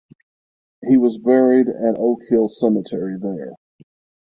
[0.83, 3.51] He was buried at Oak Hill Cemetery there.